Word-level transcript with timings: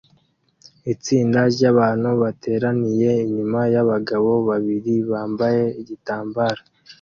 Itsinda 0.93 1.39
ryabantu 1.53 2.09
bateraniye 2.21 3.09
inyuma 3.25 3.59
yabagabo 3.73 4.31
babiri 4.47 4.93
bambaye 5.09 5.63
igitambaro 5.81 6.61